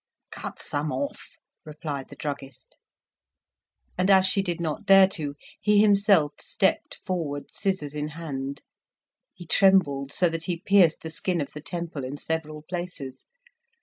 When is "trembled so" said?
9.45-10.27